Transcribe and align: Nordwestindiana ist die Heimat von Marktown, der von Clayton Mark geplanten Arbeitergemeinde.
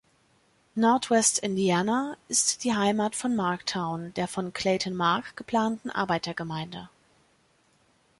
Nordwestindiana 0.75 2.17
ist 2.27 2.63
die 2.63 2.73
Heimat 2.75 3.15
von 3.15 3.35
Marktown, 3.35 4.15
der 4.15 4.27
von 4.27 4.51
Clayton 4.51 4.95
Mark 4.95 5.37
geplanten 5.37 5.91
Arbeitergemeinde. 5.91 6.89